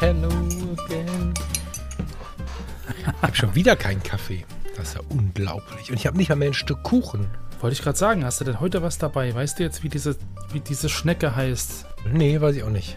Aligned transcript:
Hello 0.00 0.28
again. 0.28 1.34
Ich 2.98 3.22
habe 3.22 3.34
schon 3.36 3.54
wieder 3.54 3.74
keinen 3.74 4.02
Kaffee. 4.02 4.44
Das 4.76 4.88
ist 4.90 4.94
ja 4.94 5.00
unglaublich. 5.08 5.90
Und 5.90 5.96
ich 5.96 6.06
habe 6.06 6.16
nicht 6.16 6.28
mal 6.28 6.36
mehr 6.36 6.50
ein 6.50 6.54
Stück 6.54 6.82
Kuchen. 6.84 7.26
Wollte 7.60 7.74
ich 7.74 7.82
gerade 7.82 7.98
sagen, 7.98 8.24
hast 8.24 8.40
du 8.40 8.44
denn 8.44 8.60
heute 8.60 8.82
was 8.82 8.98
dabei? 8.98 9.34
Weißt 9.34 9.58
du 9.58 9.64
jetzt, 9.64 9.82
wie 9.82 9.88
diese, 9.88 10.16
wie 10.52 10.60
diese 10.60 10.88
Schnecke 10.88 11.34
heißt? 11.34 11.86
Nee, 12.12 12.40
weiß 12.40 12.56
ich 12.56 12.62
auch 12.62 12.70
nicht. 12.70 12.96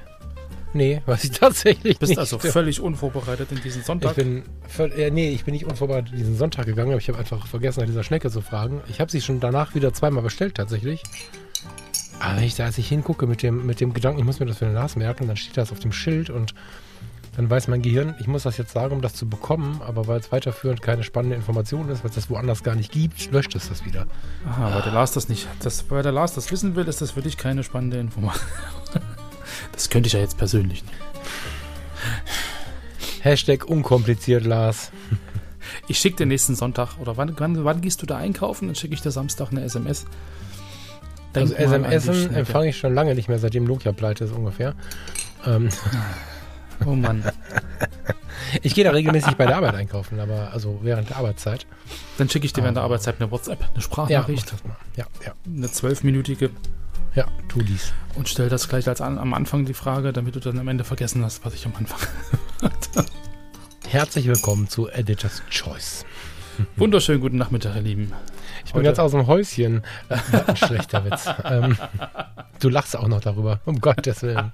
Nee, 0.73 1.01
weiß 1.07 1.23
ich 1.23 1.31
tatsächlich 1.39 1.97
Bist 1.97 2.11
nicht. 2.11 2.19
also 2.19 2.37
völlig 2.37 2.79
unvorbereitet 2.79 3.51
in 3.51 3.61
diesen 3.61 3.81
ich 3.81 3.87
Sonntag. 3.87 4.15
bin 4.15 4.43
voll, 4.67 4.91
äh, 4.93 5.09
nee, 5.09 5.31
ich 5.31 5.43
bin 5.43 5.53
nicht 5.53 5.65
unvorbereitet 5.65 6.13
diesen 6.15 6.37
Sonntag 6.37 6.65
gegangen, 6.67 6.91
aber 6.91 6.99
ich 6.99 7.09
habe 7.09 7.17
einfach 7.17 7.47
vergessen, 7.47 7.79
nach 7.81 7.87
dieser 7.87 8.03
Schnecke 8.03 8.29
zu 8.29 8.41
fragen. 8.41 8.81
Ich 8.87 9.01
habe 9.01 9.11
sie 9.11 9.21
schon 9.21 9.39
danach 9.39 9.73
wieder 9.73 9.91
zweimal 9.91 10.21
bestellt 10.23 10.55
tatsächlich. 10.55 11.01
Aber 12.19 12.37
wenn 12.37 12.43
ich 12.43 12.55
da, 12.55 12.65
als 12.65 12.77
ich 12.77 12.87
hingucke 12.87 13.25
mit 13.25 13.41
dem, 13.41 13.65
mit 13.65 13.81
dem 13.81 13.93
Gedanken, 13.93 14.19
ich 14.19 14.25
muss 14.25 14.39
mir 14.39 14.45
das 14.45 14.59
für 14.59 14.65
den 14.65 14.75
Lars 14.75 14.95
merken, 14.95 15.27
dann 15.27 15.35
steht 15.35 15.57
das 15.57 15.71
auf 15.71 15.79
dem 15.79 15.91
Schild 15.91 16.29
und 16.29 16.53
dann 17.35 17.49
weiß 17.49 17.69
mein 17.69 17.81
Gehirn, 17.81 18.15
ich 18.19 18.27
muss 18.27 18.43
das 18.43 18.57
jetzt 18.57 18.73
sagen, 18.73 18.93
um 18.93 19.01
das 19.01 19.13
zu 19.13 19.27
bekommen, 19.27 19.81
aber 19.85 20.07
weil 20.07 20.19
es 20.19 20.31
weiterführend 20.31 20.81
keine 20.81 21.03
spannende 21.03 21.35
Information 21.35 21.89
ist, 21.89 22.03
weil 22.03 22.09
es 22.09 22.15
das 22.15 22.29
woanders 22.29 22.63
gar 22.63 22.75
nicht 22.75 22.91
gibt, 22.91 23.31
löscht 23.31 23.55
es 23.55 23.69
das 23.69 23.85
wieder. 23.85 24.05
Aha, 24.45 24.75
weil 24.75 24.81
der 24.81 24.91
Lars 24.91 25.13
das 25.13 25.29
nicht. 25.29 25.47
Das, 25.61 25.89
weil 25.89 26.03
der 26.03 26.11
Lars 26.11 26.33
das 26.33 26.51
wissen 26.51 26.75
will, 26.75 26.87
ist 26.87 27.01
das 27.01 27.11
für 27.11 27.21
dich 27.21 27.37
keine 27.37 27.63
spannende 27.63 27.99
Information. 27.99 28.45
Das 29.73 29.89
könnte 29.89 30.07
ich 30.07 30.13
ja 30.13 30.19
jetzt 30.19 30.37
persönlich 30.37 30.83
nicht. 30.83 30.93
Hashtag 33.21 33.65
unkompliziert, 33.65 34.45
Lars. 34.45 34.91
Ich 35.87 35.99
schicke 35.99 36.17
dir 36.17 36.25
nächsten 36.25 36.55
Sonntag 36.55 36.97
oder 36.99 37.17
wann, 37.17 37.33
wann, 37.37 37.63
wann 37.63 37.81
gehst 37.81 38.01
du 38.01 38.05
da 38.05 38.17
einkaufen? 38.17 38.67
Dann 38.67 38.75
schicke 38.75 38.93
ich 38.93 39.01
dir 39.01 39.11
Samstag 39.11 39.51
eine 39.51 39.63
SMS. 39.63 40.05
Also 41.33 41.53
Denk 41.53 41.57
die 41.57 41.63
SMS 41.63 42.03
Schnecke. 42.03 42.35
empfange 42.35 42.69
ich 42.69 42.77
schon 42.77 42.93
lange 42.93 43.15
nicht 43.15 43.29
mehr, 43.29 43.39
seitdem 43.39 43.63
Nokia 43.65 43.91
pleite 43.91 44.25
ist 44.25 44.33
ungefähr. 44.33 44.73
Ähm, 45.45 45.69
Oh 46.85 46.95
Mann. 46.95 47.23
ich 48.61 48.73
gehe 48.73 48.83
da 48.83 48.91
regelmäßig 48.91 49.35
bei 49.35 49.45
der 49.45 49.57
Arbeit 49.57 49.75
einkaufen, 49.75 50.19
aber 50.19 50.51
also 50.51 50.79
während 50.81 51.09
der 51.09 51.17
Arbeitszeit. 51.17 51.65
Dann 52.17 52.29
schicke 52.29 52.45
ich 52.45 52.53
dir 52.53 52.61
während 52.63 52.77
der 52.77 52.83
Ah. 52.83 52.85
Arbeitszeit 52.85 53.15
eine 53.19 53.29
WhatsApp, 53.31 53.61
eine 53.61 53.69
Ja, 53.75 53.81
Sprachnachricht, 53.81 54.53
mal. 54.67 54.75
Ja, 54.95 55.05
ja, 55.25 55.33
eine 55.45 55.71
zwölfminütige 55.71 56.49
ja, 57.13 57.25
tu 57.49 57.61
dies. 57.61 57.93
und 58.15 58.29
stell 58.29 58.47
das 58.49 58.69
gleich 58.69 58.87
als 58.87 59.01
an, 59.01 59.17
am 59.17 59.33
Anfang 59.33 59.65
die 59.65 59.73
Frage, 59.73 60.13
damit 60.13 60.35
du 60.35 60.39
dann 60.39 60.57
am 60.59 60.67
Ende 60.67 60.83
vergessen 60.83 61.23
hast, 61.25 61.43
was 61.45 61.53
ich 61.53 61.65
am 61.65 61.73
Anfang 61.75 61.99
Herzlich 63.87 64.27
willkommen 64.27 64.69
zu 64.69 64.87
Editor's 64.89 65.41
Choice. 65.49 66.05
Wunderschönen 66.77 67.19
guten 67.19 67.37
Nachmittag, 67.37 67.75
ihr 67.75 67.81
Lieben. 67.81 68.13
Ich 68.65 68.71
bin 68.73 68.79
Heute- 68.79 68.83
ganz 68.89 68.99
aus 68.99 69.11
dem 69.11 69.27
Häuschen. 69.27 69.81
Ein 70.47 70.55
schlechter 70.55 71.03
Witz. 71.05 71.27
Ähm, 71.43 71.77
du 72.59 72.69
lachst 72.69 72.95
auch 72.95 73.07
noch 73.07 73.19
darüber, 73.21 73.59
um 73.65 73.81
Gottes 73.81 74.21
Willen. 74.21 74.51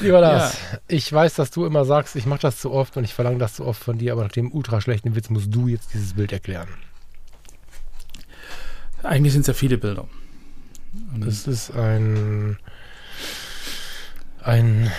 Lieber 0.00 0.20
Lars, 0.20 0.58
ich 0.88 1.10
weiß, 1.10 1.34
dass 1.34 1.50
du 1.50 1.64
immer 1.64 1.84
sagst, 1.84 2.16
ich 2.16 2.26
mache 2.26 2.40
das 2.40 2.58
zu 2.58 2.70
oft 2.70 2.96
und 2.96 3.04
ich 3.04 3.14
verlange 3.14 3.38
das 3.38 3.54
zu 3.54 3.64
oft 3.64 3.82
von 3.82 3.98
dir, 3.98 4.12
aber 4.12 4.24
nach 4.24 4.32
dem 4.32 4.52
ultra 4.52 4.80
schlechten 4.80 5.14
Witz 5.14 5.30
musst 5.30 5.54
du 5.54 5.68
jetzt 5.68 5.94
dieses 5.94 6.14
Bild 6.14 6.32
erklären. 6.32 6.68
Eigentlich 9.02 9.32
sind 9.32 9.42
es 9.42 9.46
ja 9.48 9.54
viele 9.54 9.78
Bilder. 9.78 10.06
Und 11.14 11.26
Das 11.26 11.46
ist 11.46 11.70
ein. 11.72 12.58
Ein. 14.42 14.90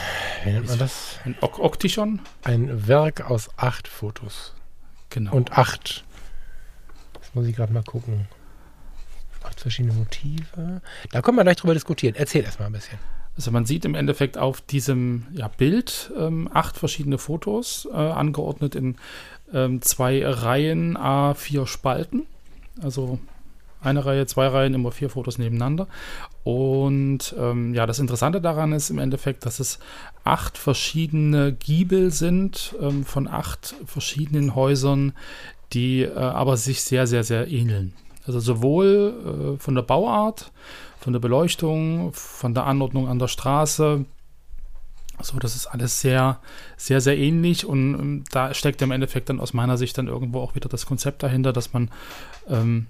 Wie 0.43 0.51
nennt 0.51 0.67
man 0.67 0.79
das? 0.79 1.19
ein 1.25 1.35
Ok 1.41 1.59
Oktichon? 1.59 2.21
Ein 2.43 2.87
Werk 2.87 3.29
aus 3.29 3.49
acht 3.57 3.87
Fotos. 3.87 4.53
Genau. 5.09 5.33
Und 5.33 5.57
acht. 5.57 6.03
Das 7.13 7.33
muss 7.33 7.45
ich 7.45 7.55
gerade 7.55 7.73
mal 7.73 7.83
gucken. 7.83 8.27
Acht 9.43 9.59
verschiedene 9.59 9.93
Motive. 9.93 10.81
Da 11.11 11.21
können 11.21 11.37
wir 11.37 11.43
gleich 11.43 11.57
drüber 11.57 11.73
diskutieren. 11.73 12.15
Erzähl 12.15 12.43
erst 12.43 12.59
mal 12.59 12.65
ein 12.65 12.71
bisschen. 12.71 12.97
Also 13.35 13.51
man 13.51 13.65
sieht 13.65 13.85
im 13.85 13.95
Endeffekt 13.95 14.37
auf 14.37 14.61
diesem 14.61 15.27
ja, 15.33 15.47
Bild 15.49 16.11
ähm, 16.17 16.49
acht 16.53 16.77
verschiedene 16.77 17.17
Fotos, 17.17 17.87
äh, 17.91 17.95
angeordnet 17.95 18.75
in 18.75 18.95
ähm, 19.53 19.81
zwei 19.81 20.25
Reihen 20.25 20.97
A4 20.97 21.67
Spalten. 21.67 22.25
Also 22.81 23.19
eine 23.81 24.05
Reihe, 24.05 24.25
zwei 24.25 24.47
Reihen, 24.47 24.73
immer 24.73 24.91
vier 24.91 25.09
Fotos 25.09 25.37
nebeneinander. 25.37 25.87
Und 26.43 27.35
ähm, 27.37 27.73
ja, 27.73 27.85
das 27.85 27.99
Interessante 27.99 28.41
daran 28.41 28.73
ist 28.73 28.89
im 28.89 28.99
Endeffekt, 28.99 29.45
dass 29.45 29.59
es 29.59 29.79
acht 30.23 30.57
verschiedene 30.57 31.53
Giebel 31.53 32.11
sind 32.11 32.75
ähm, 32.81 33.05
von 33.05 33.27
acht 33.27 33.75
verschiedenen 33.85 34.55
Häusern, 34.55 35.13
die 35.73 36.01
äh, 36.01 36.15
aber 36.15 36.57
sich 36.57 36.81
sehr, 36.81 37.05
sehr, 37.05 37.23
sehr 37.23 37.47
ähneln. 37.49 37.93
Also 38.25 38.39
sowohl 38.39 39.55
äh, 39.55 39.61
von 39.61 39.75
der 39.75 39.83
Bauart, 39.83 40.51
von 41.05 41.13
der 41.13 41.19
Beleuchtung, 41.19 42.13
von 42.13 42.55
der 42.55 42.65
Anordnung 42.65 43.07
an 43.07 43.19
der 43.19 43.27
Straße. 43.27 44.05
So, 45.21 45.37
das 45.37 45.55
ist 45.55 45.67
alles 45.67 46.01
sehr, 46.01 46.39
sehr, 46.77 46.99
sehr 46.99 47.15
ähnlich 47.15 47.63
und 47.63 47.93
ähm, 47.93 48.23
da 48.31 48.55
steckt 48.55 48.81
im 48.81 48.89
Endeffekt 48.89 49.29
dann 49.29 49.39
aus 49.39 49.53
meiner 49.53 49.77
Sicht 49.77 49.99
dann 49.99 50.07
irgendwo 50.07 50.39
auch 50.39 50.55
wieder 50.55 50.67
das 50.67 50.87
Konzept 50.87 51.21
dahinter, 51.21 51.53
dass 51.53 51.73
man 51.73 51.91
ähm, 52.49 52.87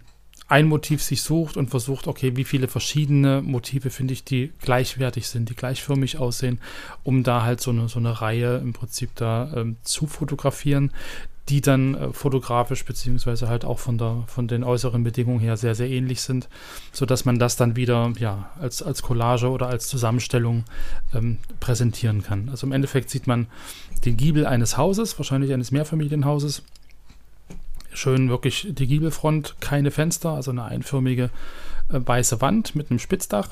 ein 0.48 0.66
Motiv 0.66 1.04
sich 1.04 1.24
sucht 1.24 1.58
und 1.58 1.70
versucht, 1.70 2.08
okay, 2.08 2.38
wie 2.38 2.46
viele 2.46 2.70
verschiedene 2.70 3.42
Motive 3.42 3.90
finde 3.90 4.14
ich, 4.14 4.24
die 4.24 4.54
gleichwertig 4.62 5.28
sind, 5.28 5.50
die 5.50 5.56
gleichförmig 5.56 6.18
aussehen, 6.18 6.62
um 7.04 7.24
da 7.24 7.44
halt 7.44 7.60
so 7.60 7.72
eine, 7.72 7.90
so 7.90 8.00
eine 8.00 8.22
Reihe 8.22 8.60
im 8.60 8.72
Prinzip 8.72 9.14
da 9.16 9.52
ähm, 9.58 9.76
zu 9.84 10.08
fotografieren, 10.08 10.94
die 11.50 11.62
dann 11.62 11.96
äh, 11.96 12.14
fotografisch 12.14 12.86
beziehungsweise 12.86 13.48
halt 13.48 13.66
auch 13.66 13.80
von, 13.80 13.98
der, 13.98 14.24
von 14.28 14.48
den 14.48 14.64
äußeren 14.64 15.04
Bedingungen 15.04 15.40
her 15.40 15.58
sehr, 15.58 15.76
sehr 15.76 15.90
ähnlich 15.90 16.22
sind, 16.22 16.50
sodass 16.92 17.26
man 17.26 17.38
das 17.38 17.56
dann 17.56 17.76
wieder 17.76 18.14
ja, 18.18 18.50
als, 18.60 18.82
als 18.82 19.04
Collage 19.04 19.50
oder 19.50 19.68
als 19.68 19.88
Zusammenstellung 19.88 20.64
ähm, 21.14 21.38
präsentieren 21.60 22.24
kann. 22.24 22.50
Also 22.50 22.66
im 22.66 22.74
Endeffekt 22.74 23.10
sieht 23.10 23.28
man 23.28 23.48
den 24.06 24.18
Giebel 24.18 24.48
eines 24.48 24.78
Hauses, 24.78 25.18
wahrscheinlich 25.20 25.54
eines 25.54 25.72
Mehrfamilienhauses. 25.72 26.64
Schön 27.94 28.30
wirklich 28.30 28.68
die 28.72 28.88
Giebelfront, 28.88 29.56
keine 29.60 29.92
Fenster, 29.92 30.32
also 30.32 30.52
eine 30.52 30.66
einförmige 30.66 31.30
äh, 31.90 32.00
weiße 32.04 32.42
Wand 32.42 32.76
mit 32.76 32.90
einem 32.90 33.00
Spitzdach. 33.00 33.50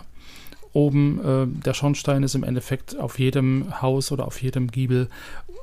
Oben 0.73 1.19
äh, 1.23 1.63
der 1.63 1.73
Schornstein 1.73 2.23
ist 2.23 2.33
im 2.35 2.43
Endeffekt 2.43 2.97
auf 2.97 3.19
jedem 3.19 3.81
Haus 3.81 4.11
oder 4.11 4.25
auf 4.25 4.41
jedem 4.41 4.71
Giebel 4.71 5.07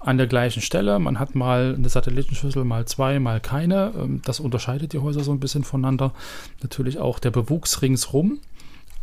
an 0.00 0.16
der 0.16 0.28
gleichen 0.28 0.62
Stelle. 0.62 0.98
Man 0.98 1.18
hat 1.18 1.34
mal 1.34 1.74
eine 1.76 1.88
Satellitenschüssel, 1.88 2.64
mal 2.64 2.86
zwei, 2.86 3.18
mal 3.18 3.40
keine. 3.40 3.92
Ähm, 3.98 4.22
das 4.24 4.40
unterscheidet 4.40 4.92
die 4.92 5.00
Häuser 5.00 5.24
so 5.24 5.32
ein 5.32 5.40
bisschen 5.40 5.64
voneinander. 5.64 6.12
Natürlich 6.62 6.98
auch 6.98 7.18
der 7.18 7.30
Bewuchs 7.30 7.82
ringsrum. 7.82 8.38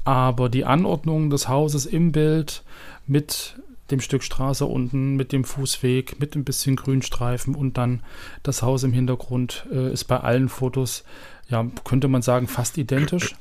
Aber 0.05 0.47
die 0.47 0.63
Anordnung 0.63 1.29
des 1.29 1.49
Hauses 1.49 1.85
im 1.85 2.13
Bild 2.13 2.63
mit 3.05 3.55
dem 3.91 3.99
Stück 3.99 4.23
Straße 4.23 4.65
unten, 4.65 5.15
mit 5.15 5.33
dem 5.33 5.43
Fußweg, 5.43 6.19
mit 6.19 6.35
ein 6.35 6.45
bisschen 6.45 6.77
Grünstreifen 6.77 7.55
und 7.55 7.77
dann 7.77 8.01
das 8.43 8.61
Haus 8.61 8.83
im 8.83 8.93
Hintergrund 8.93 9.65
äh, 9.71 9.91
ist 9.91 10.05
bei 10.05 10.19
allen 10.19 10.49
Fotos, 10.49 11.03
ja, 11.49 11.65
könnte 11.83 12.07
man 12.07 12.21
sagen, 12.21 12.47
fast 12.47 12.77
identisch. 12.77 13.35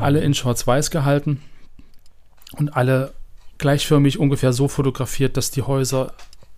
Alle 0.00 0.20
in 0.20 0.32
Schwarz-Weiß 0.32 0.90
gehalten 0.90 1.40
und 2.52 2.76
alle 2.76 3.12
gleichförmig 3.58 4.18
ungefähr 4.18 4.52
so 4.52 4.68
fotografiert, 4.68 5.36
dass 5.36 5.50
die 5.50 5.62
Häuser 5.62 6.12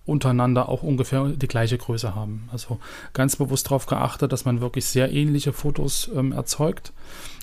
untereinander 0.04 0.68
auch 0.68 0.82
ungefähr 0.82 1.28
die 1.28 1.48
gleiche 1.48 1.78
Größe 1.78 2.14
haben. 2.14 2.48
Also 2.52 2.78
ganz 3.12 3.36
bewusst 3.36 3.66
darauf 3.66 3.86
geachtet, 3.86 4.32
dass 4.32 4.44
man 4.44 4.60
wirklich 4.60 4.84
sehr 4.84 5.12
ähnliche 5.12 5.52
Fotos 5.52 6.10
ähm, 6.14 6.32
erzeugt. 6.32 6.92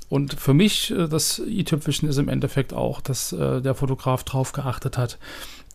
Und 0.09 0.33
für 0.33 0.53
mich, 0.53 0.91
äh, 0.91 1.07
das 1.07 1.39
i-Tüpfelchen 1.39 2.07
ist 2.07 2.17
im 2.17 2.29
Endeffekt 2.29 2.73
auch, 2.73 3.01
dass 3.01 3.33
äh, 3.33 3.61
der 3.61 3.75
Fotograf 3.75 4.23
darauf 4.23 4.51
geachtet 4.51 4.97
hat, 4.97 5.17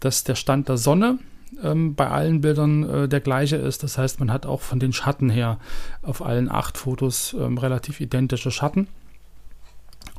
dass 0.00 0.24
der 0.24 0.34
Stand 0.34 0.68
der 0.68 0.76
Sonne 0.76 1.18
ähm, 1.62 1.94
bei 1.94 2.08
allen 2.08 2.40
Bildern 2.40 2.88
äh, 2.88 3.08
der 3.08 3.20
gleiche 3.20 3.56
ist. 3.56 3.82
Das 3.82 3.98
heißt, 3.98 4.20
man 4.20 4.32
hat 4.32 4.46
auch 4.46 4.60
von 4.60 4.78
den 4.78 4.92
Schatten 4.92 5.30
her 5.30 5.58
auf 6.02 6.22
allen 6.24 6.50
acht 6.50 6.78
Fotos 6.78 7.34
ähm, 7.38 7.58
relativ 7.58 8.00
identische 8.00 8.50
Schatten. 8.50 8.88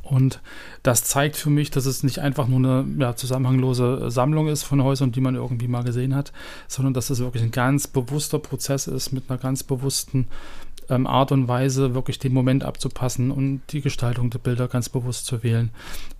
Und 0.04 0.40
das 0.82 1.04
zeigt 1.04 1.36
für 1.36 1.50
mich, 1.50 1.70
dass 1.70 1.86
es 1.86 2.02
nicht 2.02 2.18
einfach 2.18 2.46
nur 2.46 2.58
eine 2.58 2.86
ja, 2.98 3.16
zusammenhanglose 3.16 4.10
Sammlung 4.10 4.48
ist 4.48 4.62
von 4.62 4.82
Häusern, 4.82 5.12
die 5.12 5.20
man 5.20 5.34
irgendwie 5.34 5.66
mal 5.66 5.82
gesehen 5.82 6.14
hat, 6.14 6.32
sondern 6.68 6.92
dass 6.92 7.10
es 7.10 7.20
wirklich 7.20 7.42
ein 7.42 7.50
ganz 7.50 7.86
bewusster 7.86 8.38
Prozess 8.38 8.86
ist 8.86 9.12
mit 9.12 9.30
einer 9.30 9.38
ganz 9.38 9.62
bewussten 9.62 10.28
ähm, 10.90 11.06
Art 11.06 11.32
und 11.32 11.48
Weise 11.48 11.94
wirklich 11.94 12.18
den 12.18 12.34
Moment 12.34 12.64
abzupassen 12.64 13.30
und 13.30 13.62
die 13.70 13.80
Gestaltung 13.80 14.30
der 14.30 14.38
Bilder 14.38 14.68
ganz 14.68 14.88
bewusst 14.88 15.26
zu 15.26 15.42
wählen, 15.42 15.70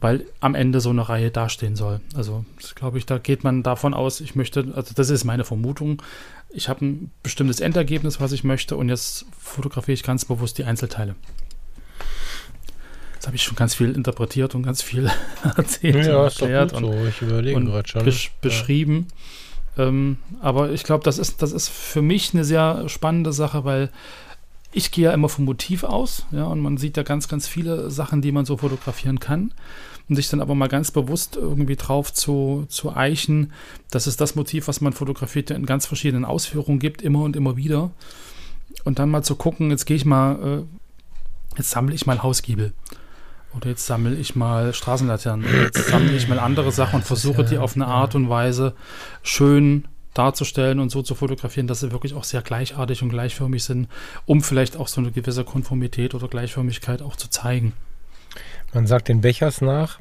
weil 0.01 0.25
am 0.41 0.55
Ende 0.55 0.81
so 0.81 0.91
eine 0.91 1.07
Reihe 1.07 1.31
dastehen 1.31 1.77
soll. 1.77 2.01
Also, 2.15 2.45
glaube 2.75 2.99
ich, 2.99 3.07
da 3.07 3.19
geht 3.19 3.45
man 3.45 3.63
davon 3.63 3.95
aus, 3.95 4.21
ich 4.21 4.35
möchte, 4.35 4.73
also 4.75 4.95
das 4.95 5.11
ist 5.11 5.25
meine 5.25 5.45
Vermutung, 5.45 6.03
ich 6.51 6.69
habe 6.69 6.87
ein 6.87 7.11
bestimmtes 7.23 7.61
Endergebnis, 7.61 8.21
was 8.21 8.33
ich 8.33 8.45
möchte 8.45 8.77
und 8.77 8.89
jetzt 8.89 9.27
fotografiere 9.39 9.95
ich 9.95 10.03
ganz 10.03 10.25
bewusst 10.25 10.57
die 10.59 10.65
Einzelteile. 10.65 11.17
Jetzt 13.25 13.29
habe 13.29 13.37
ich 13.37 13.43
schon 13.43 13.57
ganz 13.57 13.75
viel 13.75 13.91
interpretiert 13.93 14.55
und 14.55 14.65
ganz 14.65 14.83
viel 14.83 15.11
erzählt 15.57 16.05
Ja, 16.05 16.25
und 16.25 16.25
erklärt 16.25 16.75
und, 16.75 16.85
so. 16.85 16.91
Und 17.57 17.89
schon. 17.89 18.05
besch 18.05 18.33
beschrieben. 18.43 19.07
Ähm, 19.79 20.19
aber 20.43 20.73
ich 20.73 20.85
glaube, 20.85 21.05
das 21.05 21.17
ist, 21.17 21.41
das 21.41 21.53
ist 21.53 21.71
für 21.71 22.03
mich 22.03 22.35
eine 22.35 22.45
sehr 22.45 22.87
spannende 22.91 23.33
Sache, 23.33 23.65
weil 23.65 23.89
ich 24.73 24.91
gehe 24.91 25.07
ja 25.07 25.13
immer 25.15 25.31
vom 25.31 25.47
Motiv 25.47 25.85
aus, 25.85 26.27
ja, 26.33 26.45
und 26.45 26.61
man 26.61 26.77
sieht 26.77 26.99
ja 26.99 27.03
ganz, 27.03 27.27
ganz 27.27 27.49
viele 27.49 27.91
Sachen, 27.91 28.21
die 28.21 28.31
man 28.31 28.45
so 28.45 28.59
fotografieren 28.59 29.21
kann. 29.21 29.55
Und 30.07 30.17
sich 30.17 30.29
dann 30.29 30.43
aber 30.43 30.55
mal 30.55 30.69
ganz 30.69 30.91
bewusst 30.91 31.37
irgendwie 31.37 31.77
drauf 31.77 32.13
zu, 32.13 32.67
zu 32.69 32.95
eichen, 32.95 33.55
dass 33.91 34.07
es 34.07 34.19
das 34.19 34.35
Motiv, 34.35 34.69
was 34.69 34.83
man 34.83 34.93
fotografiert, 34.93 35.51
in 35.51 35.65
ganz 35.65 35.87
verschiedenen 35.87 36.27
Ausführungen 36.27 36.79
gibt, 36.79 37.01
immer 37.01 37.23
und 37.23 37.37
immer 37.37 37.57
wieder. 37.57 37.91
Und 38.85 38.99
dann 38.99 39.09
mal 39.09 39.23
zu 39.23 39.35
gucken, 39.35 39.71
jetzt 39.71 39.87
gehe 39.87 39.97
ich 39.97 40.05
mal, 40.05 40.67
äh, 41.55 41.57
jetzt 41.57 41.71
sammle 41.71 41.95
ich 41.95 42.05
mal 42.05 42.23
Hausgiebel. 42.23 42.75
Oder 43.57 43.71
jetzt 43.71 43.87
sammle 43.87 44.15
ich 44.17 44.35
mal 44.37 44.73
Straßenlaternen. 44.75 45.47
Oder 45.49 45.63
jetzt 45.65 45.89
sammle 45.89 46.13
ich 46.17 46.29
mal 46.29 46.39
andere 46.39 46.73
Sachen 46.73 46.97
und 46.97 47.05
versuche 47.05 47.43
ja- 47.43 47.49
die 47.49 47.59
auf 47.59 47.77
eine 47.77 47.87
Art 47.87 48.15
und 48.15 48.29
Weise 48.29 48.75
schön 49.23 49.87
darzustellen 50.15 50.79
und 50.79 50.91
so 50.91 51.03
zu 51.03 51.15
fotografieren, 51.15 51.67
dass 51.67 51.81
sie 51.81 51.91
wirklich 51.91 52.15
auch 52.15 52.23
sehr 52.25 52.41
gleichartig 52.43 53.03
und 53.03 53.09
gleichförmig 53.09 53.65
sind, 53.65 53.89
um 54.27 54.43
vielleicht 54.43 54.77
auch 54.77 54.87
so 54.89 55.01
eine 55.01 55.11
gewisse 55.11 55.43
Konformität 55.45 56.15
oder 56.15 56.29
Gleichförmigkeit 56.29 57.03
auch 57.03 57.17
zu 57.17 57.29
zeigen. 57.31 57.73
Man 58.73 58.87
sagt 58.87 59.09
den 59.09 59.21
Bechers 59.23 59.61
nach, 59.61 59.99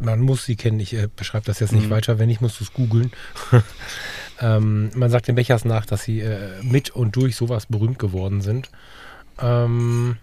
man 0.00 0.20
muss 0.20 0.44
sie 0.44 0.56
kennen, 0.56 0.78
ich 0.80 0.94
äh, 0.94 1.08
beschreibe 1.14 1.46
das 1.46 1.58
jetzt 1.60 1.72
nicht 1.72 1.86
Mhm. 1.86 1.90
weiter, 1.90 2.18
wenn 2.18 2.28
nicht, 2.28 2.40
musst 2.40 2.58
du 2.60 2.64
es 2.64 2.72
googeln. 2.72 3.10
ähm, 4.40 4.90
man 4.94 5.10
sagt 5.10 5.28
den 5.28 5.34
Bechers 5.34 5.64
nach, 5.64 5.86
dass 5.86 6.02
sie 6.02 6.20
äh, 6.20 6.62
mit 6.62 6.90
und 6.90 7.14
durch 7.16 7.34
sowas 7.36 7.66
berühmt 7.66 7.98
geworden 7.98 8.40
sind. 8.40 8.70
Ähm, 9.40 10.16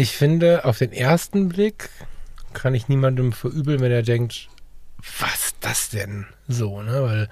ich 0.00 0.16
finde, 0.16 0.64
auf 0.64 0.78
den 0.78 0.92
ersten 0.92 1.48
Blick 1.48 1.90
kann 2.52 2.74
ich 2.74 2.88
niemandem 2.88 3.32
verübeln, 3.32 3.80
wenn 3.80 3.92
er 3.92 4.02
denkt, 4.02 4.48
was 5.18 5.54
das 5.60 5.90
denn? 5.90 6.26
So, 6.48 6.82
ne? 6.82 7.02
Weil 7.02 7.28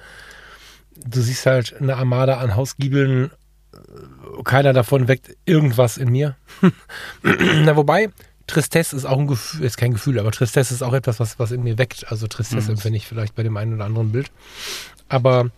du 1.05 1.21
siehst 1.21 1.47
halt 1.47 1.75
eine 1.81 1.97
Armada 1.97 2.39
an 2.39 2.55
Hausgiebeln, 2.57 3.31
äh, 3.73 4.43
keiner 4.45 4.73
davon 4.73 5.09
weckt 5.09 5.35
irgendwas 5.45 5.97
in 5.97 6.11
mir. 6.11 6.37
Na, 7.23 7.77
wobei, 7.77 8.11
Tristesse 8.47 8.97
ist 8.97 9.05
auch 9.05 9.19
ein 9.19 9.27
Gefühl, 9.27 9.65
ist 9.65 9.77
kein 9.77 9.93
Gefühl, 9.93 10.19
aber 10.19 10.31
Tristesse 10.31 10.73
ist 10.75 10.83
auch 10.83 10.95
etwas, 10.95 11.21
was, 11.21 11.39
was 11.39 11.51
in 11.51 11.63
mir 11.63 11.79
weckt. 11.79 12.11
Also 12.11 12.27
Tristesse 12.27 12.67
Mhm. 12.67 12.77
empfinde 12.77 12.97
ich 12.97 13.07
vielleicht 13.07 13.35
bei 13.35 13.43
dem 13.43 13.57
einen 13.57 13.75
oder 13.75 13.85
anderen 13.85 14.13
Bild. 14.13 14.31
Aber 15.09 15.51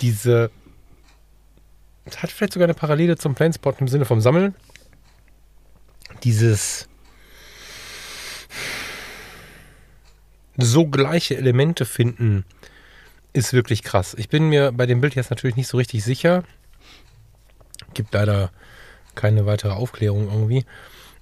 diese 0.00 0.50
es 2.04 2.22
hat 2.22 2.30
vielleicht 2.30 2.54
sogar 2.54 2.66
eine 2.66 2.74
Parallele 2.74 3.16
zum 3.16 3.34
Planespot 3.34 3.80
im 3.80 3.88
Sinne 3.88 4.04
vom 4.04 4.20
Sammeln. 4.20 4.54
Dieses 6.24 6.88
so 10.56 10.86
gleiche 10.86 11.36
Elemente 11.36 11.86
finden 11.86 12.44
ist 13.32 13.52
wirklich 13.52 13.82
krass. 13.82 14.14
Ich 14.18 14.28
bin 14.28 14.48
mir 14.48 14.72
bei 14.72 14.86
dem 14.86 15.00
Bild 15.00 15.14
jetzt 15.14 15.30
natürlich 15.30 15.56
nicht 15.56 15.68
so 15.68 15.76
richtig 15.76 16.04
sicher. 16.04 16.44
Gibt 17.94 18.12
leider 18.12 18.50
keine 19.14 19.46
weitere 19.46 19.72
Aufklärung 19.72 20.28
irgendwie. 20.30 20.64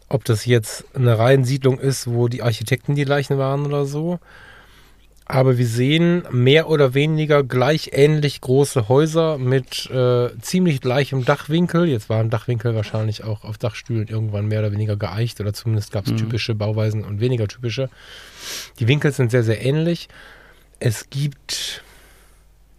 Ob 0.09 0.25
das 0.25 0.47
jetzt 0.47 0.85
eine 0.95 1.19
Reihensiedlung 1.19 1.79
ist, 1.79 2.07
wo 2.07 2.29
die 2.29 2.43
Architekten 2.43 2.95
die 2.95 3.05
gleichen 3.05 3.39
waren 3.39 3.67
oder 3.67 3.85
so. 3.85 4.19
Aber 5.31 5.59
wir 5.59 5.67
sehen 5.67 6.23
mehr 6.31 6.71
oder 6.71 6.95
weniger 6.95 7.45
gleich 7.45 7.91
ähnlich 7.93 8.41
große 8.41 8.89
Häuser 8.89 9.37
mit 9.37 9.85
äh, 9.91 10.31
ziemlich 10.41 10.81
gleichem 10.81 11.27
Dachwinkel. 11.27 11.87
Jetzt 11.87 12.09
waren 12.09 12.31
Dachwinkel 12.31 12.75
wahrscheinlich 12.75 13.25
auch 13.25 13.45
auf 13.45 13.59
Dachstühlen 13.59 14.09
irgendwann 14.09 14.47
mehr 14.49 14.61
oder 14.61 14.73
weniger 14.73 14.97
geeicht 14.97 15.39
oder 15.43 15.53
zumindest 15.53 15.93
gab 15.93 16.07
es 16.07 16.13
Mhm. 16.13 16.17
typische 16.17 16.55
Bauweisen 16.55 17.05
und 17.05 17.21
weniger 17.21 17.47
typische. 17.47 17.91
Die 18.79 18.89
Winkel 18.89 19.13
sind 19.13 19.31
sehr, 19.31 19.43
sehr 19.43 19.63
ähnlich. 19.63 20.09
Es 20.81 21.11
gibt 21.11 21.83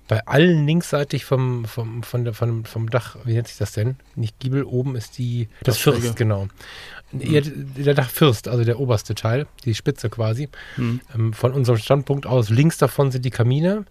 bei 0.10 0.26
allen 0.26 0.66
linksseitig 0.66 1.24
vom, 1.24 1.66
vom, 1.66 2.02
von 2.02 2.24
der, 2.26 2.34
vom, 2.34 2.66
vom 2.66 2.90
Dach, 2.90 3.16
wie 3.26 3.36
nennt 3.36 3.48
sich 3.48 3.58
das 3.58 3.74
denn? 3.74 3.96
Nicht 4.16 4.40
Giebel, 4.40 4.64
oben 4.64 4.96
ist 4.96 5.20
die, 5.20 5.48
das 5.64 5.76
Dachschräge. 5.76 6.02
First, 6.02 6.16
genau. 6.16 6.48
Ja, 7.12 7.42
der 7.42 7.94
Dachfirst, 7.94 8.48
also 8.48 8.64
der 8.64 8.80
oberste 8.80 9.14
Teil, 9.14 9.46
die 9.66 9.76
Spitze 9.76 10.10
quasi. 10.10 10.50
Hm. 10.76 11.00
Ähm, 11.14 11.34
von 11.34 11.54
unserem 11.54 11.78
Standpunkt 11.78 12.26
aus, 12.26 12.50
links 12.50 12.80
davon 12.80 13.12
sind 13.12 13.24
die 13.24 13.30
Kamine. 13.30 13.86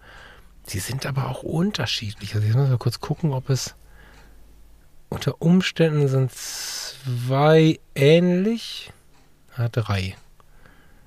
Die 0.67 0.79
sind 0.79 1.05
aber 1.05 1.29
auch 1.29 1.41
unterschiedlich. 1.41 2.35
Also 2.35 2.45
jetzt 2.45 2.57
müssen 2.57 2.69
wir 2.69 2.77
kurz 2.77 2.99
gucken, 2.99 3.31
ob 3.31 3.49
es 3.49 3.75
unter 5.07 5.41
Umständen 5.41 6.09
sind 6.09 6.33
zwei 6.33 7.79
ähnlich. 7.95 8.91
Ah, 9.55 9.69
drei. 9.69 10.17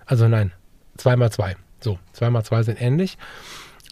Also 0.07 0.27
nein, 0.27 0.53
zwei 0.97 1.17
mal 1.17 1.31
zwei. 1.31 1.55
So, 1.81 1.99
zwei 2.15 2.31
mal 2.31 2.45
zwei 2.45 2.63
sind 2.63 2.81
ähnlich. 2.81 3.19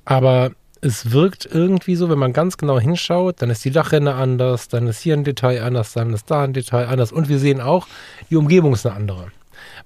Aber 0.06 0.52
es 0.80 1.12
wirkt 1.12 1.46
irgendwie 1.50 1.94
so, 1.96 2.08
wenn 2.08 2.18
man 2.18 2.32
ganz 2.32 2.56
genau 2.56 2.80
hinschaut, 2.80 3.42
dann 3.42 3.50
ist 3.50 3.64
die 3.64 3.70
Dachrinne 3.70 4.14
anders, 4.14 4.68
dann 4.68 4.86
ist 4.86 5.00
hier 5.00 5.14
ein 5.14 5.24
Detail 5.24 5.62
anders, 5.62 5.92
dann 5.92 6.12
ist 6.14 6.30
da 6.30 6.44
ein 6.44 6.52
Detail 6.52 6.86
anders. 6.86 7.12
Und 7.12 7.28
wir 7.28 7.38
sehen 7.38 7.60
auch, 7.60 7.86
die 8.30 8.36
Umgebung 8.36 8.72
ist 8.72 8.86
eine 8.86 8.96
andere. 8.96 9.26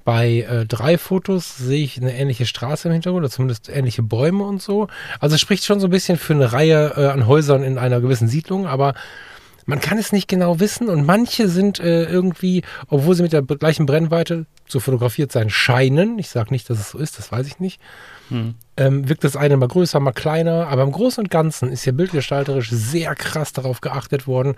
Bei 0.05 0.41
äh, 0.49 0.67
drei 0.67 0.99
Fotos 0.99 1.57
sehe 1.57 1.83
ich 1.83 1.97
eine 1.97 2.15
ähnliche 2.17 2.47
Straße 2.47 2.89
im 2.89 2.93
Hintergrund, 2.93 3.25
oder 3.25 3.31
zumindest 3.31 3.69
ähnliche 3.69 4.03
Bäume 4.03 4.45
und 4.45 4.63
so. 4.63 4.89
Also 5.19 5.35
es 5.35 5.41
spricht 5.41 5.65
schon 5.65 5.81
so 5.81 5.89
ein 5.89 5.91
bisschen 5.91 6.19
für 6.19 6.35
eine 6.35 6.53
Reihe 6.53 6.93
äh, 6.97 7.07
an 7.07 7.27
Häusern 7.27 7.63
in 7.63 7.79
einer 7.79 8.01
gewissen 8.01 8.29
Siedlung, 8.29 8.67
aber 8.67 8.95
man 9.67 9.81
kann 9.81 9.99
es 9.99 10.13
nicht 10.13 10.29
genau 10.29 10.61
wissen 10.61 10.89
und 10.89 11.07
manche 11.07 11.49
sind 11.49 11.79
äh, 11.81 12.05
irgendwie, 12.05 12.63
obwohl 12.89 13.15
sie 13.15 13.23
mit 13.23 13.33
der 13.33 13.43
gleichen 13.43 13.87
Brennweite 13.87 14.47
so 14.67 14.81
fotografiert 14.81 15.33
sein 15.33 15.51
scheinen, 15.51 16.19
ich 16.19 16.29
sage 16.29 16.53
nicht, 16.53 16.69
dass 16.71 16.79
es 16.79 16.91
so 16.91 16.99
ist, 16.99 17.19
das 17.19 17.33
weiß 17.33 17.47
ich 17.47 17.61
nicht, 17.61 17.81
Hm. 18.31 18.55
ähm, 18.79 19.09
wirkt 19.09 19.25
das 19.25 19.37
eine 19.37 19.57
mal 19.57 19.69
größer, 19.69 20.01
mal 20.01 20.13
kleiner, 20.13 20.69
aber 20.69 20.83
im 20.83 20.93
Großen 20.93 21.23
und 21.23 21.31
Ganzen 21.31 21.71
ist 21.71 21.85
hier 21.85 21.93
bildgestalterisch 21.93 22.71
sehr 22.71 23.15
krass 23.15 23.53
darauf 23.53 23.83
geachtet 23.83 24.27
worden, 24.27 24.57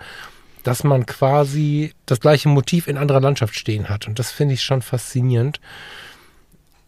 dass 0.63 0.83
man 0.83 1.05
quasi 1.05 1.93
das 2.05 2.19
gleiche 2.19 2.49
Motiv 2.49 2.87
in 2.87 2.97
anderer 2.97 3.21
Landschaft 3.21 3.55
stehen 3.55 3.89
hat. 3.89 4.07
Und 4.07 4.19
das 4.19 4.31
finde 4.31 4.53
ich 4.53 4.63
schon 4.63 4.81
faszinierend. 4.81 5.59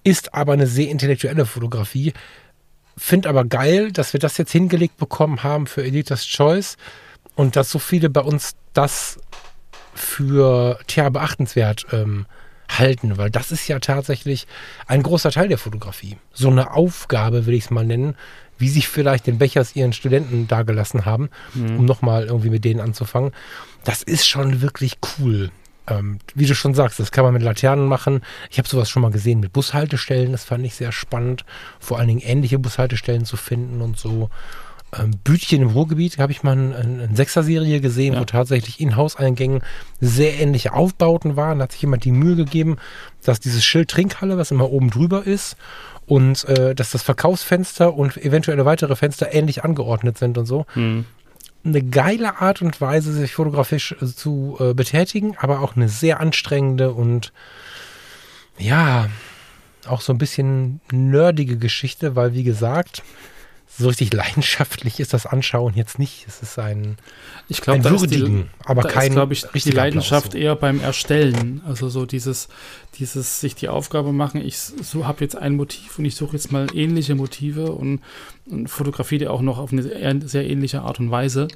Ist 0.03 0.33
aber 0.33 0.53
eine 0.53 0.67
sehr 0.67 0.89
intellektuelle 0.89 1.45
Fotografie. 1.45 2.13
Finde 2.97 3.29
aber 3.29 3.45
geil, 3.45 3.91
dass 3.91 4.13
wir 4.13 4.19
das 4.19 4.37
jetzt 4.37 4.51
hingelegt 4.51 4.97
bekommen 4.97 5.43
haben 5.43 5.67
für 5.67 5.83
Editor's 5.83 6.25
Choice 6.25 6.77
und 7.39 7.55
dass 7.55 7.71
so 7.71 7.79
viele 7.79 8.09
bei 8.09 8.19
uns 8.19 8.57
das 8.73 9.17
für 9.93 10.77
tja, 10.87 11.07
beachtenswert 11.07 11.85
ähm, 11.93 12.25
halten, 12.67 13.17
weil 13.17 13.29
das 13.29 13.53
ist 13.53 13.65
ja 13.69 13.79
tatsächlich 13.79 14.45
ein 14.87 15.03
großer 15.03 15.31
Teil 15.31 15.47
der 15.47 15.57
Fotografie. 15.57 16.17
So 16.33 16.49
eine 16.49 16.73
Aufgabe, 16.73 17.45
will 17.45 17.53
ich 17.53 17.63
es 17.63 17.69
mal 17.69 17.85
nennen, 17.85 18.17
wie 18.57 18.67
sich 18.67 18.89
vielleicht 18.89 19.25
den 19.25 19.37
Bechers 19.37 19.73
ihren 19.73 19.93
Studenten 19.93 20.49
dagelassen 20.49 21.05
haben, 21.05 21.29
um 21.55 21.85
nochmal 21.85 22.25
irgendwie 22.25 22.49
mit 22.49 22.65
denen 22.65 22.81
anzufangen. 22.81 23.31
Das 23.85 24.03
ist 24.03 24.27
schon 24.27 24.59
wirklich 24.59 24.97
cool. 25.17 25.49
Ähm, 25.87 26.19
wie 26.35 26.45
du 26.45 26.53
schon 26.53 26.73
sagst, 26.73 26.99
das 26.99 27.13
kann 27.13 27.23
man 27.23 27.31
mit 27.31 27.41
Laternen 27.41 27.87
machen. 27.87 28.19
Ich 28.51 28.57
habe 28.57 28.67
sowas 28.67 28.89
schon 28.89 29.01
mal 29.01 29.11
gesehen 29.11 29.39
mit 29.39 29.53
Bushaltestellen, 29.53 30.33
das 30.33 30.43
fand 30.43 30.65
ich 30.65 30.75
sehr 30.75 30.91
spannend. 30.91 31.45
Vor 31.79 31.99
allen 31.99 32.09
Dingen 32.09 32.19
ähnliche 32.19 32.59
Bushaltestellen 32.59 33.23
zu 33.23 33.37
finden 33.37 33.79
und 33.79 33.97
so. 33.97 34.29
Ähm, 34.97 35.11
Bütchen 35.23 35.61
im 35.61 35.69
Ruhrgebiet 35.69 36.17
habe 36.17 36.31
ich 36.31 36.41
mal 36.41 36.53
eine 36.53 36.75
ein, 36.75 36.99
ein 36.99 37.15
Sechser-Serie 37.15 37.79
gesehen, 37.79 38.13
Ja. 38.15 38.21
wo 38.21 38.25
tatsächlich 38.25 38.79
in 38.79 38.95
Hauseingängen 38.95 39.61
sehr 40.01 40.39
ähnliche 40.39 40.73
Aufbauten 40.73 41.35
waren. 41.35 41.59
Da 41.59 41.63
hat 41.63 41.73
sich 41.73 41.81
jemand 41.81 42.05
die 42.05 42.11
Mühe 42.11 42.35
gegeben, 42.35 42.77
dass 43.23 43.39
dieses 43.39 43.63
Schild 43.63 43.89
Trinkhalle, 43.89 44.37
was 44.37 44.51
immer 44.51 44.71
oben 44.71 44.89
drüber 44.89 45.25
ist, 45.27 45.57
und 46.07 46.43
äh, 46.45 46.73
dass 46.73 46.89
das 46.89 47.03
Verkaufsfenster 47.03 47.93
und 47.93 48.17
eventuelle 48.17 48.65
weitere 48.65 48.95
Fenster 48.95 49.31
ähnlich 49.33 49.63
angeordnet 49.63 50.17
sind 50.17 50.37
und 50.39 50.47
so. 50.47 50.65
Hm. 50.73 51.05
Eine 51.63 51.83
geile 51.83 52.41
Art 52.41 52.61
und 52.63 52.81
Weise, 52.81 53.13
sich 53.13 53.33
fotografisch 53.33 53.95
äh, 54.01 54.05
zu 54.07 54.57
äh, 54.59 54.73
betätigen, 54.73 55.35
aber 55.39 55.59
auch 55.59 55.75
eine 55.75 55.87
sehr 55.87 56.19
anstrengende 56.19 56.93
und 56.93 57.31
ja, 58.57 59.07
auch 59.87 60.01
so 60.01 60.11
ein 60.13 60.17
bisschen 60.17 60.81
nerdige 60.91 61.57
Geschichte, 61.57 62.15
weil 62.15 62.33
wie 62.33 62.43
gesagt, 62.43 63.03
so 63.77 63.87
richtig 63.87 64.11
leidenschaftlich 64.13 64.99
ist 64.99 65.13
das 65.13 65.25
Anschauen 65.25 65.73
jetzt 65.75 65.99
nicht. 65.99 66.25
Es 66.27 66.41
ist 66.41 66.59
ein, 66.59 66.97
Ich 67.47 67.61
glaube, 67.61 67.77
ein 67.77 67.83
da 67.83 67.93
ist 67.93 68.07
die, 68.07 68.19
Würdigen, 68.19 68.49
aber 68.65 68.81
da 68.81 68.89
kein 68.89 69.11
glaube 69.11 69.33
ich, 69.33 69.45
die 69.53 69.71
Leidenschaft 69.71 70.27
Applaus, 70.27 70.33
so. 70.33 70.45
eher 70.45 70.55
beim 70.55 70.81
Erstellen. 70.81 71.61
Also 71.65 71.87
so 71.87 72.05
dieses, 72.05 72.49
dieses 72.95 73.39
sich 73.39 73.55
die 73.55 73.69
Aufgabe 73.69 74.11
machen, 74.11 74.41
ich 74.45 74.57
so 74.57 75.07
habe 75.07 75.21
jetzt 75.21 75.37
ein 75.37 75.55
Motiv 75.55 75.97
und 75.99 76.05
ich 76.05 76.15
suche 76.15 76.33
jetzt 76.35 76.51
mal 76.51 76.67
ähnliche 76.73 77.15
Motive 77.15 77.71
und, 77.71 78.01
und 78.47 78.67
fotografiere 78.69 79.19
die 79.19 79.27
auch 79.27 79.41
noch 79.41 79.59
auf 79.59 79.71
eine 79.71 79.83
sehr 80.27 80.49
ähnliche 80.49 80.81
Art 80.81 80.99
und 80.99 81.11
Weise. 81.11 81.47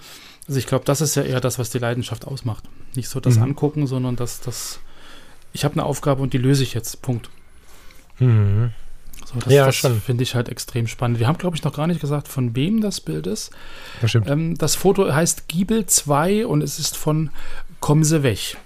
Also 0.48 0.60
ich 0.60 0.68
glaube, 0.68 0.86
das 0.86 1.02
ist 1.02 1.16
ja 1.16 1.24
eher 1.24 1.42
das, 1.42 1.58
was 1.60 1.70
die 1.72 1.80
Leidenschaft 1.80 2.26
ausmacht. 2.26 2.64
Nicht 2.96 3.10
so 3.10 3.20
das 3.20 3.36
Mhm. 3.38 3.44
Angucken, 3.44 3.88
sondern 3.88 4.16
das, 4.16 4.40
das, 4.42 4.80
ich 5.52 5.66
habe 5.66 5.74
eine 5.76 5.86
Aufgabe 5.86 6.22
und 6.22 6.34
die 6.34 6.38
löse 6.38 6.64
ich 6.64 6.74
jetzt. 6.74 7.02
Punkt. 7.02 7.30
Mhm. 8.20 8.72
So, 9.34 9.40
das 9.42 9.54
Ja, 9.54 9.66
das 9.66 9.76
schon. 9.76 10.00
finde 10.02 10.24
ich 10.24 10.36
halt 10.36 10.50
extrem 10.50 10.88
spannend. 10.88 11.20
Wir 11.20 11.28
haben, 11.28 11.38
glaube 11.38 11.56
ich, 11.56 11.64
noch 11.64 11.74
gar 11.76 11.88
nicht 11.88 12.02
gesagt, 12.02 12.28
von 12.28 12.56
wem 12.56 12.82
das 12.82 13.02
Bild 13.02 13.28
ist. 13.28 13.52
Das 14.02 14.10
stimmt. 14.12 14.30
Ähm, 14.30 14.58
das 14.58 14.76
Foto 14.76 15.12
heißt 15.14 15.48
Giebel 15.48 15.86
2 15.86 16.46
und 16.48 16.62
es 16.62 16.80
ist 16.80 16.98
von 16.98 17.30
Kommen 17.80 18.04
Sie 18.04 18.24
weg. 18.24 18.58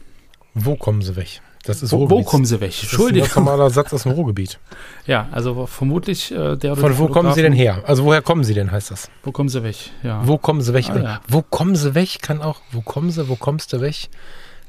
Wo 0.54 0.76
kommen 0.76 1.02
sie 1.02 1.16
weg? 1.16 1.42
Das 1.64 1.84
ist 1.84 1.92
Wo, 1.92 2.10
wo 2.10 2.24
kommen 2.24 2.46
Sie 2.46 2.62
weg? 2.62 2.70
Das 2.70 2.76
ist 2.78 2.84
ein 2.84 2.88
Entschuldigung. 2.92 3.30
normaler 3.36 3.70
Satz 3.70 3.92
aus 3.94 4.04
dem 4.04 4.14
Ruhrgebiet. 4.14 4.58
Ja, 5.06 5.28
also 5.32 5.66
vermutlich 5.66 6.32
äh, 6.32 6.56
der 6.56 6.72
oder 6.74 6.82
Von 6.82 6.98
wo 6.98 7.08
kommen 7.08 7.34
sie 7.34 7.42
denn 7.42 7.52
her? 7.54 7.84
Also 7.86 8.06
woher 8.06 8.22
kommen 8.22 8.44
sie 8.44 8.54
denn, 8.54 8.72
heißt 8.72 8.90
das? 8.92 9.10
Wo 9.24 9.32
kommen 9.32 9.50
Sie 9.50 9.64
weg? 9.64 9.76
Ja. 10.04 10.26
Wo 10.26 10.38
kommen 10.38 10.62
sie 10.62 10.74
weg? 10.74 10.86
Ah, 10.90 10.98
ja. 10.98 11.22
Wo 11.28 11.42
kommen 11.42 11.76
sie 11.76 11.94
weg? 11.94 12.20
Kann 12.22 12.42
auch, 12.42 12.62
wo 12.72 12.82
kommen 12.82 13.12
sie, 13.12 13.28
wo 13.28 13.36
kommst 13.36 13.74
du 13.74 13.82
weg? 13.82 14.08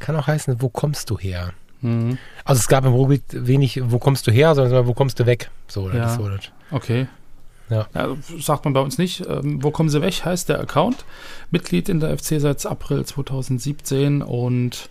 Kann 0.00 0.16
auch 0.16 0.26
heißen, 0.26 0.60
wo 0.60 0.68
kommst 0.68 1.08
du 1.10 1.18
her? 1.18 1.52
Mhm. 1.80 2.18
Also 2.44 2.60
es 2.60 2.68
gab 2.68 2.84
im 2.84 2.92
Ruhrgebiet 2.92 3.46
wenig, 3.46 3.80
wo 3.84 3.98
kommst 3.98 4.26
du 4.26 4.30
her, 4.30 4.54
sondern 4.54 4.86
wo 4.86 4.94
kommst 4.94 5.18
du 5.20 5.26
weg? 5.26 5.50
So, 5.68 5.90
Ja. 5.90 6.08
so. 6.08 6.28
Okay. 6.70 7.06
Ja. 7.70 7.86
sagt 8.38 8.64
man 8.64 8.72
bei 8.72 8.80
uns 8.80 8.96
nicht. 8.98 9.26
Ähm, 9.28 9.62
wo 9.62 9.70
kommen 9.70 9.90
Sie 9.90 10.00
weg? 10.00 10.24
Heißt 10.24 10.48
der 10.48 10.58
Account. 10.60 11.04
Mitglied 11.50 11.88
in 11.90 12.00
der 12.00 12.16
FC 12.16 12.40
seit 12.40 12.64
April 12.64 13.04
2017 13.04 14.22
und 14.22 14.88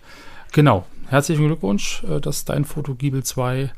genau. 0.52 0.86
Herzlichen 1.08 1.46
Glückwunsch, 1.46 2.04
äh, 2.04 2.20
dass 2.20 2.44
dein 2.44 2.64
Foto 2.64 2.94
Giebel 2.94 3.24
2 3.24 3.72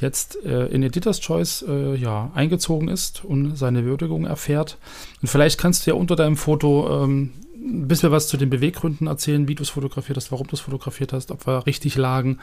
jetzt 0.00 0.42
äh, 0.44 0.66
in 0.66 0.82
Editor's 0.82 1.20
Choice 1.20 1.62
äh, 1.68 1.94
ja, 1.96 2.30
eingezogen 2.34 2.88
ist 2.88 3.24
und 3.24 3.56
seine 3.56 3.84
Würdigung 3.84 4.24
erfährt. 4.24 4.78
Und 5.20 5.28
vielleicht 5.28 5.58
kannst 5.60 5.86
du 5.86 5.90
ja 5.90 5.96
unter 5.96 6.16
deinem 6.16 6.36
Foto 6.36 7.04
ähm, 7.04 7.32
ein 7.62 7.88
bisschen 7.88 8.10
was 8.10 8.26
zu 8.28 8.36
den 8.36 8.48
Beweggründen 8.50 9.06
erzählen, 9.06 9.46
wie 9.46 9.54
du 9.54 9.62
es 9.62 9.68
fotografiert 9.70 10.16
hast, 10.16 10.32
warum 10.32 10.46
du 10.46 10.54
es 10.56 10.60
fotografiert 10.60 11.12
hast, 11.12 11.30
ob 11.30 11.46
wir 11.46 11.66
richtig 11.66 11.94
lagen, 11.96 12.38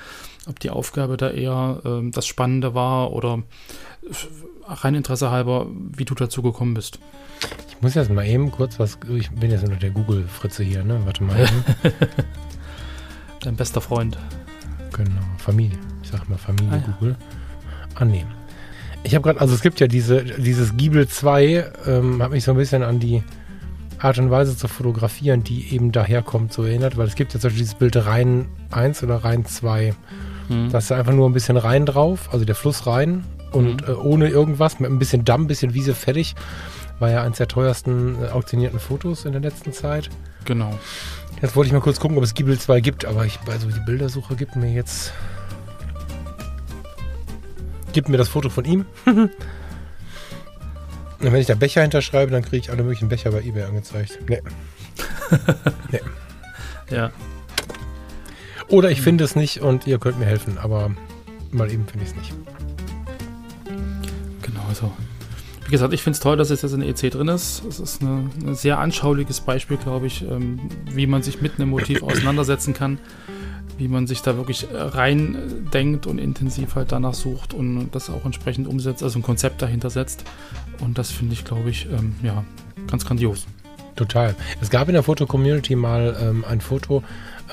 ob 0.47 0.59
die 0.59 0.69
Aufgabe 0.69 1.17
da 1.17 1.29
eher 1.31 1.81
ähm, 1.85 2.11
das 2.11 2.27
Spannende 2.27 2.75
war 2.75 3.11
oder 3.13 3.41
rein 4.67 4.95
Interesse 4.95 5.31
halber, 5.31 5.67
wie 5.95 6.05
du 6.05 6.13
dazu 6.13 6.41
gekommen 6.41 6.73
bist. 6.75 6.99
Ich 7.69 7.81
muss 7.81 7.93
jetzt 7.95 8.09
mal 8.11 8.25
eben 8.25 8.51
kurz 8.51 8.79
was, 8.79 8.97
ich 9.15 9.29
bin 9.31 9.51
jetzt 9.51 9.67
nur 9.67 9.75
der 9.77 9.91
Google-Fritze 9.91 10.63
hier, 10.63 10.83
ne? 10.83 10.99
Warte 11.05 11.23
mal. 11.23 11.47
Dein 13.41 13.55
bester 13.55 13.81
Freund. 13.81 14.17
genau, 14.93 15.21
Familie. 15.37 15.77
Ich 16.03 16.09
sag 16.09 16.27
mal 16.29 16.37
Familie 16.37 16.71
Ah, 16.73 16.77
ja. 16.77 16.93
Google. 16.99 17.15
Annehmen. 17.95 18.31
Ich 19.03 19.13
habe 19.15 19.23
gerade, 19.23 19.39
also 19.39 19.53
es 19.53 19.61
gibt 19.61 19.79
ja 19.79 19.87
diese, 19.87 20.23
dieses 20.23 20.75
Giebel 20.75 21.07
2, 21.07 21.71
ähm, 21.85 22.21
hat 22.21 22.31
mich 22.31 22.43
so 22.43 22.51
ein 22.51 22.57
bisschen 22.57 22.83
an 22.83 22.99
die 22.99 23.23
Art 23.99 24.19
und 24.19 24.29
Weise 24.29 24.55
zu 24.55 24.67
fotografieren, 24.67 25.43
die 25.43 25.73
eben 25.73 25.91
daherkommt, 25.91 26.53
so 26.53 26.63
erinnert, 26.63 26.97
weil 26.97 27.07
es 27.07 27.15
gibt 27.15 27.33
ja 27.33 27.39
zum 27.39 27.49
Beispiel 27.49 27.63
dieses 27.63 27.75
Bild 27.75 27.95
Rhein 28.05 28.47
1 28.71 29.03
oder 29.03 29.23
Rhein 29.23 29.45
2. 29.45 29.93
Hm. 30.49 30.69
Da 30.71 30.77
ist 30.77 30.91
einfach 30.91 31.13
nur 31.13 31.27
ein 31.29 31.33
bisschen 31.33 31.57
Rhein 31.57 31.85
drauf, 31.85 32.29
also 32.31 32.45
der 32.45 32.55
Fluss 32.55 32.85
Rhein 32.87 33.23
und 33.51 33.81
Mhm. 33.87 33.93
äh, 33.93 33.95
ohne 33.97 34.27
irgendwas, 34.29 34.79
mit 34.79 34.91
ein 34.91 34.99
bisschen 34.99 35.25
Damm, 35.25 35.43
ein 35.43 35.47
bisschen 35.47 35.73
Wiese 35.73 35.95
fertig. 35.95 36.35
War 36.99 37.09
ja 37.11 37.23
eines 37.23 37.37
der 37.37 37.47
teuersten 37.47 38.15
äh, 38.23 38.27
auktionierten 38.29 38.79
Fotos 38.79 39.25
in 39.25 39.31
der 39.31 39.41
letzten 39.41 39.71
Zeit. 39.73 40.09
Genau. 40.45 40.77
Jetzt 41.41 41.55
wollte 41.55 41.67
ich 41.67 41.73
mal 41.73 41.81
kurz 41.81 41.99
gucken, 41.99 42.17
ob 42.17 42.23
es 42.23 42.33
Giebel 42.33 42.57
2 42.57 42.81
gibt, 42.81 43.05
aber 43.05 43.25
ich, 43.25 43.39
also 43.47 43.67
die 43.67 43.79
Bildersuche 43.85 44.35
gibt 44.35 44.55
mir 44.55 44.71
jetzt. 44.71 45.13
Gibt 47.93 48.09
mir 48.09 48.17
das 48.17 48.27
Foto 48.29 48.49
von 48.49 48.65
ihm. 48.65 48.85
Und 51.19 51.31
wenn 51.31 51.41
ich 51.41 51.47
da 51.47 51.55
Becher 51.55 51.81
hinterschreibe, 51.81 52.31
dann 52.31 52.43
kriege 52.43 52.57
ich 52.57 52.69
alle 52.69 52.83
möglichen 52.83 53.09
Becher 53.09 53.31
bei 53.31 53.41
eBay 53.41 53.63
angezeigt. 53.63 54.19
Nee. 54.29 54.41
Ja. 56.89 57.11
Oder 58.69 58.91
ich 58.91 59.01
finde 59.01 59.25
es 59.25 59.35
nicht 59.35 59.59
und 59.59 59.87
ihr 59.87 59.99
könnt 59.99 60.19
mir 60.19 60.25
helfen, 60.25 60.57
aber 60.57 60.91
mal 61.51 61.69
eben 61.69 61.85
finde 61.85 62.05
ich 62.05 62.11
es 62.11 62.15
nicht. 62.15 62.33
Genau 64.41 64.61
so. 64.73 64.91
Wie 65.65 65.71
gesagt, 65.71 65.93
ich 65.93 66.01
finde 66.01 66.15
es 66.15 66.21
toll, 66.21 66.37
dass 66.37 66.49
es 66.49 66.61
jetzt 66.61 66.71
in 66.71 66.81
EC 66.81 67.09
drin 67.11 67.27
ist. 67.27 67.61
Es 67.65 67.79
ist 67.81 68.01
eine- 68.01 68.29
ein 68.45 68.55
sehr 68.55 68.79
anschauliches 68.79 69.41
Beispiel, 69.41 69.75
glaube 69.75 70.07
ich, 70.07 70.21
ähm, 70.21 70.59
wie 70.89 71.07
man 71.07 71.23
sich 71.23 71.41
mit 71.41 71.55
einem 71.59 71.69
Motiv 71.71 72.01
auseinandersetzen 72.03 72.73
kann, 72.73 72.99
wie 73.77 73.87
man 73.87 74.07
sich 74.07 74.21
da 74.21 74.35
wirklich 74.35 74.67
äh, 74.71 74.77
rein 74.77 75.35
äh, 75.35 75.69
denkt 75.71 76.07
und 76.07 76.17
intensiv 76.17 76.75
halt 76.75 76.91
danach 76.91 77.13
sucht 77.13 77.53
und 77.53 77.89
das 77.91 78.09
auch 78.09 78.25
entsprechend 78.25 78.67
umsetzt, 78.67 79.03
also 79.03 79.19
ein 79.19 79.23
Konzept 79.23 79.61
dahinter 79.61 79.89
setzt. 79.89 80.23
Und 80.79 80.97
das 80.97 81.11
finde 81.11 81.33
ich, 81.33 81.45
glaube 81.45 81.69
ich, 81.69 81.87
ähm, 81.91 82.15
ja, 82.23 82.43
ganz 82.87 83.05
grandios. 83.05 83.45
Total. 83.95 84.35
Es 84.61 84.69
gab 84.69 84.87
in 84.87 84.93
der 84.93 85.03
Foto-Community 85.03 85.75
mal 85.75 86.15
ähm, 86.21 86.45
ein 86.45 86.61
Foto 86.61 87.03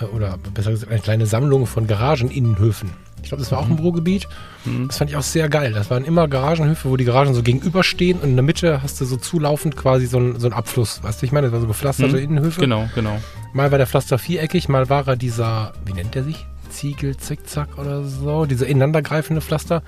äh, 0.01 0.05
oder 0.05 0.39
besser 0.53 0.73
gesagt 0.73 0.93
eine 0.93 1.01
kleine 1.01 1.27
Sammlung 1.27 1.67
von 1.67 1.87
Garageninnenhöfen. 1.87 2.91
Ich 3.25 3.31
glaube, 3.31 3.43
das 3.43 3.51
war 3.51 3.59
auch 3.59 3.69
im 3.69 3.75
Ruhrgebiet. 3.77 4.29
Mhm. 4.65 4.87
Das 4.89 4.99
fand 4.99 5.11
ich 5.11 5.17
auch 5.17 5.23
sehr 5.23 5.49
geil. 5.49 5.73
Das 5.73 5.91
waren 5.91 6.05
immer 6.05 6.29
Garagenhöfe, 6.29 6.89
wo 6.89 6.97
die 6.97 7.05
Garagen 7.05 7.35
so 7.35 7.43
gegenüberstehen 7.43 8.21
und 8.21 8.29
in 8.31 8.37
der 8.37 8.43
Mitte 8.45 8.83
hast 8.83 9.01
du 9.01 9.05
so 9.05 9.17
zulaufend 9.17 9.77
quasi 9.77 10.07
so 10.07 10.19
einen 10.19 10.39
so 10.39 10.47
einen 10.47 10.55
Abfluss. 10.55 11.03
Weißt 11.03 11.21
du, 11.23 11.27
ich 11.27 11.33
meine, 11.33 11.47
das 11.49 11.53
war 11.55 11.61
so 11.61 11.67
gepflasterte 11.67 12.17
Mhm. 12.17 12.23
Innenhöfe. 12.23 12.61
Genau, 12.61 12.89
genau. 12.95 13.19
Mal 13.53 13.71
war 13.71 13.79
der 13.79 13.87
Pflaster 13.87 14.19
viereckig, 14.19 14.69
mal 14.69 14.89
war 14.89 15.07
er 15.09 15.17
dieser, 15.17 15.73
wie 15.85 15.93
nennt 15.93 16.15
der 16.15 16.25
sich? 16.25 16.47
Ziegel, 16.71 17.17
Zickzack 17.17 17.79
oder 17.79 18.03
so, 18.03 18.47
diese 18.47 18.65
ineinandergreifende 18.67 19.41
Pflaster. 19.41 19.83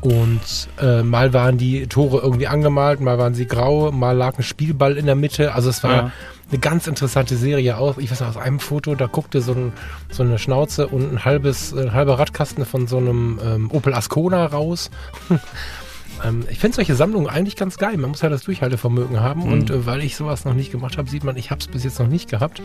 Und 0.00 0.40
äh, 0.80 1.02
mal 1.02 1.32
waren 1.32 1.56
die 1.58 1.86
Tore 1.86 2.18
irgendwie 2.20 2.48
angemalt, 2.48 3.00
mal 3.00 3.18
waren 3.18 3.34
sie 3.34 3.46
grau, 3.46 3.92
mal 3.92 4.16
lag 4.16 4.38
ein 4.38 4.42
Spielball 4.42 4.96
in 4.96 5.06
der 5.06 5.14
Mitte. 5.14 5.54
Also 5.54 5.70
es 5.70 5.82
war 5.84 5.90
Ja. 5.92 6.12
Eine 6.50 6.58
ganz 6.58 6.86
interessante 6.86 7.36
Serie 7.36 7.76
auch. 7.78 7.98
Ich 7.98 8.10
weiß 8.10 8.20
noch, 8.20 8.28
aus 8.28 8.36
einem 8.36 8.58
Foto, 8.60 8.94
da 8.94 9.06
guckte 9.06 9.40
so, 9.40 9.52
ein, 9.52 9.72
so 10.10 10.22
eine 10.22 10.38
Schnauze 10.38 10.88
und 10.88 11.12
ein 11.12 11.24
halbes, 11.24 11.72
ein 11.72 11.92
halber 11.92 12.18
Radkasten 12.18 12.64
von 12.64 12.86
so 12.86 12.98
einem 12.98 13.38
ähm, 13.44 13.70
Opel 13.70 13.94
Ascona 13.94 14.46
raus. 14.46 14.90
ähm, 16.24 16.44
ich 16.50 16.58
finde 16.58 16.76
solche 16.76 16.94
Sammlungen 16.96 17.28
eigentlich 17.28 17.56
ganz 17.56 17.76
geil. 17.78 17.96
Man 17.96 18.10
muss 18.10 18.22
ja 18.22 18.28
das 18.28 18.42
Durchhaltevermögen 18.42 19.20
haben. 19.20 19.44
Mhm. 19.46 19.52
Und 19.52 19.70
äh, 19.70 19.86
weil 19.86 20.02
ich 20.02 20.16
sowas 20.16 20.44
noch 20.44 20.54
nicht 20.54 20.72
gemacht 20.72 20.98
habe, 20.98 21.08
sieht 21.08 21.24
man, 21.24 21.36
ich 21.36 21.50
habe 21.50 21.60
es 21.60 21.68
bis 21.68 21.84
jetzt 21.84 21.98
noch 22.00 22.08
nicht 22.08 22.28
gehabt. 22.30 22.60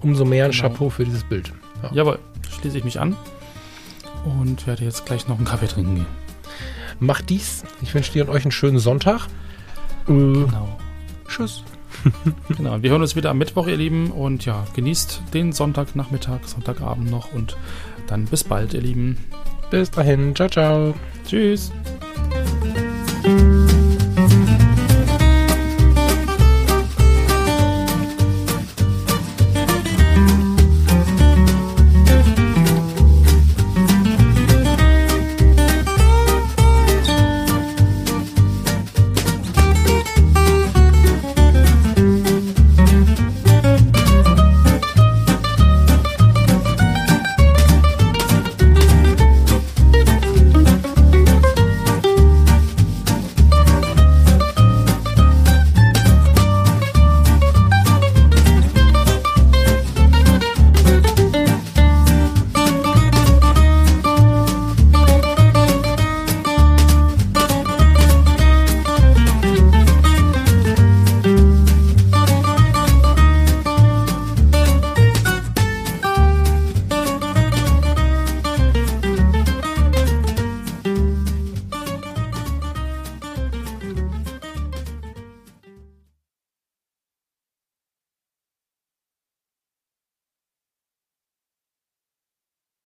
Umso 0.00 0.24
mehr 0.26 0.44
ein 0.44 0.50
Genau. 0.50 0.68
Chapeau 0.68 0.90
für 0.90 1.04
dieses 1.04 1.24
Bild. 1.24 1.52
Ja. 1.82 1.90
Jawohl, 1.92 2.18
schließe 2.60 2.76
ich 2.78 2.84
mich 2.84 3.00
an 3.00 3.16
und 4.24 4.66
werde 4.66 4.84
jetzt 4.84 5.06
gleich 5.06 5.26
noch 5.26 5.36
einen 5.36 5.46
Kaffee 5.46 5.68
trinken 5.68 5.94
gehen. 5.96 6.06
Macht 7.00 7.30
dies. 7.30 7.64
Ich 7.82 7.94
wünsche 7.94 8.12
dir 8.12 8.24
und 8.26 8.30
euch 8.30 8.44
einen 8.44 8.52
schönen 8.52 8.78
Sonntag. 8.78 9.26
Äh, 10.06 10.12
Genau. 10.12 10.78
tschüss. 11.28 11.62
Genau, 12.56 12.82
wir 12.82 12.90
hören 12.90 13.02
uns 13.02 13.16
wieder 13.16 13.30
am 13.30 13.38
Mittwoch, 13.38 13.66
ihr 13.66 13.76
Lieben. 13.76 14.10
Und 14.10 14.44
ja, 14.44 14.64
genießt 14.74 15.22
den 15.34 15.52
Sonntagnachmittag, 15.52 16.40
Sonntagabend 16.44 17.10
noch 17.10 17.32
und 17.32 17.56
dann 18.06 18.24
bis 18.26 18.44
bald, 18.44 18.74
ihr 18.74 18.82
Lieben. 18.82 19.18
Bis 19.70 19.90
dahin. 19.90 20.34
Ciao, 20.34 20.48
ciao. 20.48 20.94
Tschüss. 21.26 21.72